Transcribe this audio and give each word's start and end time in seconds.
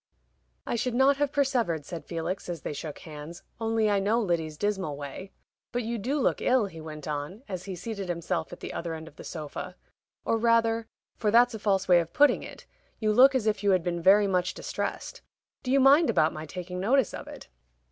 "I 0.65 0.75
should 0.77 0.95
not 0.95 1.17
have 1.17 1.31
persevered," 1.31 1.85
said 1.85 2.05
Felix, 2.05 2.49
as 2.49 2.61
they 2.63 2.73
shook 2.73 2.97
hands, 2.97 3.43
"only 3.59 3.87
I 3.87 3.99
know 3.99 4.19
Lyddy's 4.19 4.57
dismal 4.57 4.97
way. 4.97 5.31
But 5.71 5.83
you 5.83 5.99
do 5.99 6.19
look 6.19 6.41
ill," 6.41 6.65
he 6.65 6.81
went 6.81 7.07
on, 7.07 7.43
as 7.47 7.65
he 7.65 7.75
seated 7.75 8.09
himself 8.09 8.51
at 8.51 8.61
the 8.61 8.73
other 8.73 8.95
end 8.95 9.07
of 9.07 9.15
the 9.17 9.23
sofa. 9.23 9.75
"Or 10.25 10.39
rather 10.39 10.87
for 11.17 11.29
that's 11.29 11.53
a 11.53 11.59
false 11.59 11.87
way 11.87 11.99
of 11.99 12.13
putting 12.13 12.41
it 12.41 12.65
you 12.99 13.13
look 13.13 13.35
as 13.35 13.45
if 13.45 13.61
you 13.61 13.69
had 13.69 13.83
been 13.83 14.01
very 14.01 14.25
much 14.25 14.55
distressed. 14.55 15.21
Do 15.61 15.69
you 15.71 15.79
mind 15.79 16.09
about 16.09 16.33
my 16.33 16.47
taking 16.47 16.79
notice 16.79 17.13
of 17.13 17.27
it?" 17.27 17.47